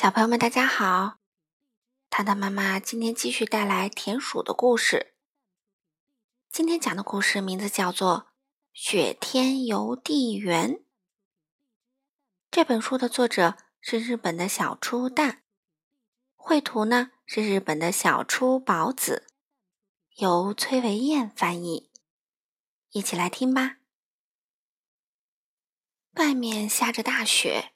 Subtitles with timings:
[0.00, 1.18] 小朋友们，大家好！
[2.08, 5.12] 糖糖妈妈今天继续带来田鼠的故事。
[6.50, 8.20] 今天讲的故事名字叫做
[8.72, 10.70] 《雪天邮递员》。
[12.50, 15.42] 这本书的作者是日本的小初蛋，
[16.34, 19.26] 绘图呢是日本的小初宝子，
[20.16, 21.90] 由崔维燕翻译。
[22.92, 23.76] 一起来听吧。
[26.12, 27.74] 外面下着大雪。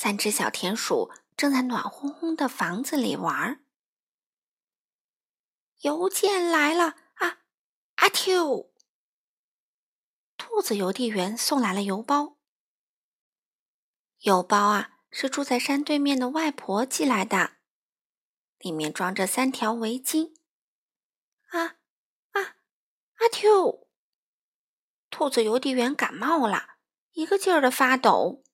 [0.00, 3.64] 三只小田鼠正在暖烘烘的房子里玩。
[5.80, 7.40] 邮件来了啊！
[7.96, 8.72] 阿 Q，
[10.36, 12.38] 兔子邮递员送来了邮包。
[14.20, 17.54] 邮包啊，是住在山对面的外婆寄来的，
[18.58, 20.32] 里面装着三条围巾。
[21.48, 21.74] 啊
[22.30, 22.54] 啊！
[23.16, 23.88] 阿 Q，
[25.10, 26.76] 兔子邮递员感冒了，
[27.14, 28.44] 一个劲儿的发抖。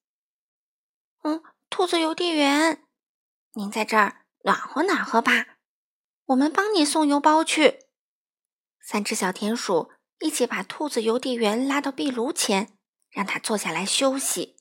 [1.25, 2.85] 嗯，兔子邮递员，
[3.53, 5.57] 您在这儿暖和暖和吧，
[6.25, 7.87] 我们帮你送邮包去。
[8.79, 12.77] 三只小田鼠一起把兔子邮递员拉到壁炉前，
[13.09, 14.57] 让他坐下来休息。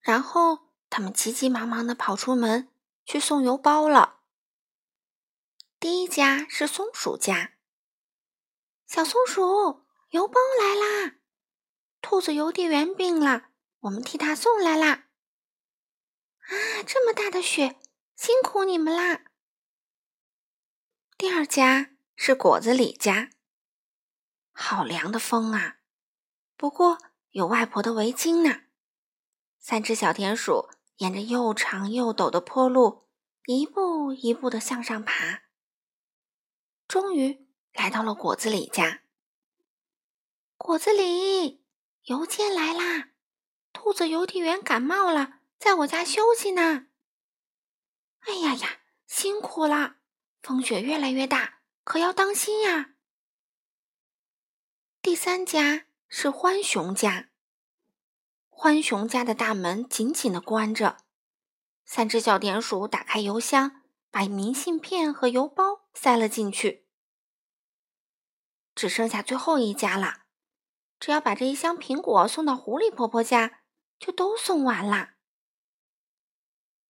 [0.00, 2.70] 然后他们急急忙忙的跑出门
[3.04, 4.20] 去送邮包了。
[5.78, 7.52] 第一家是松鼠家，
[8.86, 11.16] 小松鼠，邮包来啦！
[12.00, 13.50] 兔子邮递员病了，
[13.80, 15.02] 我们替他送来啦。
[16.44, 17.80] 啊，这么大的雪，
[18.16, 19.24] 辛苦你们啦！
[21.16, 23.30] 第二家是果子李家，
[24.52, 25.78] 好凉的风啊！
[26.56, 26.98] 不过
[27.30, 28.64] 有外婆的围巾呢。
[29.58, 33.08] 三只小田鼠沿着又长又陡的坡路，
[33.46, 35.44] 一步一步的向上爬，
[36.86, 39.02] 终于来到了果子李家。
[40.58, 41.64] 果子李，
[42.02, 43.08] 邮件来啦！
[43.72, 45.40] 兔子邮递员感冒了。
[45.64, 46.88] 在我家休息呢。
[48.26, 49.96] 哎呀呀，辛苦了！
[50.42, 52.96] 风雪越来越大，可要当心呀。
[55.00, 57.30] 第三家是欢熊家，
[58.50, 60.98] 欢熊家的大门紧紧的关着。
[61.86, 63.80] 三只小田鼠打开邮箱，
[64.10, 66.86] 把明信片和邮包塞了进去。
[68.74, 70.24] 只剩下最后一家了，
[71.00, 73.62] 只要把这一箱苹果送到狐狸婆婆家，
[73.98, 75.13] 就都送完了。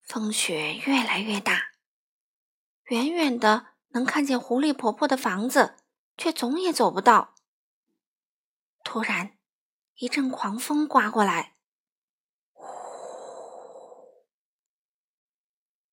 [0.05, 1.73] 风雪越来越大，
[2.85, 5.77] 远远的能看见狐狸婆婆的房子，
[6.17, 7.35] 却总也走不到。
[8.85, 9.39] 突然，
[9.97, 11.57] 一阵狂风刮过来，
[12.53, 12.67] 呼！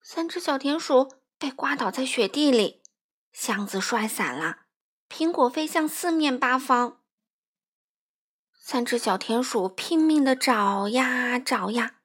[0.01, 2.83] 三只小田鼠被刮倒在雪地里，
[3.31, 4.65] 箱子摔散了，
[5.09, 7.01] 苹果飞向四面八方。
[8.59, 12.01] 三只小田鼠拼命的找呀找呀，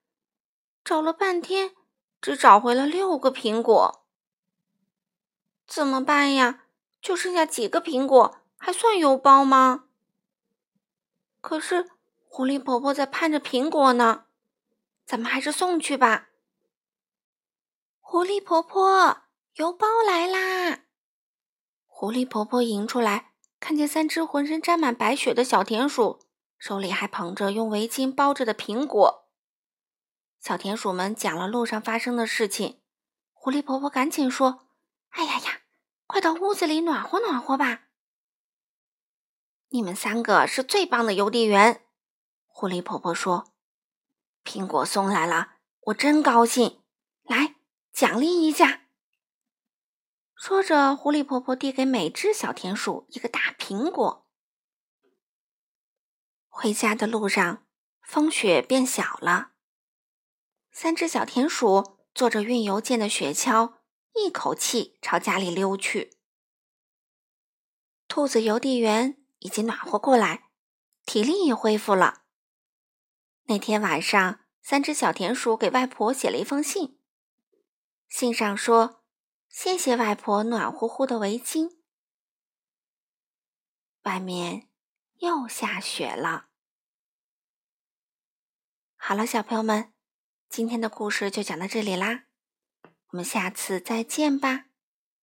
[0.85, 1.75] 找了半天。
[2.27, 4.05] 只找回了六个苹果，
[5.65, 6.65] 怎么办呀？
[7.01, 9.85] 就剩下几个苹果，还算邮包吗？
[11.41, 11.89] 可是
[12.25, 14.25] 狐狸婆婆在盼着苹果呢，
[15.05, 16.31] 咱们还是送去吧。
[18.01, 19.19] 狐狸婆婆，
[19.55, 20.81] 邮包来啦！
[21.87, 26.19] 狐狸婆婆迎出来，看见三只浑身沾满白雪的小田鼠，
[26.59, 29.26] 手里还捧着用围巾包着的苹果。
[30.47, 32.81] 小田鼠们讲了路上发生的事情，
[33.33, 34.69] 狐狸婆婆赶紧说
[35.11, 35.63] ：“哎呀呀，
[36.07, 37.89] 快到屋子里暖和暖和吧！
[39.71, 41.85] 你们三个是最棒的邮递员。”
[42.47, 43.55] 狐狸婆婆说
[44.47, 45.55] ：“苹果送来了，
[45.87, 46.81] 我真高兴。
[47.25, 47.57] 来，
[47.93, 48.83] 奖励一下。”
[50.39, 54.29] 说着，狐狸婆婆递给每只小田鼠一个大苹果。
[56.47, 57.67] 回家的路上，
[58.01, 59.55] 风雪变小了。
[60.79, 63.79] 三只小田鼠坐着运邮件的雪橇，
[64.13, 66.19] 一口气朝家里溜去。
[68.07, 70.51] 兔子邮递员已经暖和过来，
[71.07, 72.25] 体力也恢复了。
[73.45, 77.01] 那天晚上，三只小田鼠给外婆写了一封信，
[78.11, 79.03] 信上说
[79.49, 81.79] ：“谢谢外婆暖乎乎的围巾。”
[84.05, 84.69] 外面
[85.21, 86.51] 又下雪了。
[88.97, 89.96] 好了，小朋友们。
[90.49, 92.25] 今天的故事就讲到这里啦，
[93.11, 94.66] 我们下次再见吧。